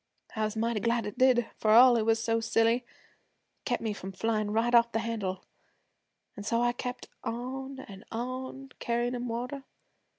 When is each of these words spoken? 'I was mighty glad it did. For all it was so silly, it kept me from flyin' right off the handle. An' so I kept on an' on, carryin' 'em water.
'I 0.35 0.45
was 0.45 0.55
mighty 0.57 0.79
glad 0.79 1.05
it 1.05 1.15
did. 1.19 1.51
For 1.57 1.69
all 1.69 1.95
it 1.95 2.07
was 2.07 2.17
so 2.17 2.39
silly, 2.39 2.77
it 2.77 2.85
kept 3.65 3.83
me 3.83 3.93
from 3.93 4.13
flyin' 4.13 4.49
right 4.49 4.73
off 4.73 4.91
the 4.91 4.97
handle. 4.97 5.43
An' 6.35 6.41
so 6.41 6.59
I 6.63 6.71
kept 6.71 7.07
on 7.23 7.81
an' 7.81 8.03
on, 8.11 8.69
carryin' 8.79 9.13
'em 9.13 9.27
water. 9.27 9.63